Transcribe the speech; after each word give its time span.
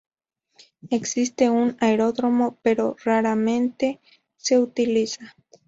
Existe 0.89 1.51
un 1.51 1.77
aeródromo, 1.79 2.57
pero 2.63 2.95
raramente 3.03 3.99
se 4.35 4.57
utiliza. 4.57 5.35